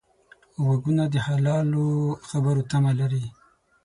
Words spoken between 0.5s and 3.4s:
غوږونه د حلالو خبرو تمه لري